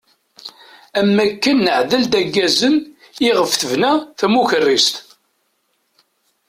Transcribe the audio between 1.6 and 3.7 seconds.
neɛdel-d aggazen iɣef